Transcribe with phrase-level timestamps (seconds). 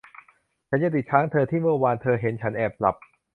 [0.67, 2.95] ฉันยังติดค้างเธอที่เมื่อวานเธอเห็นฉันแอบหลับ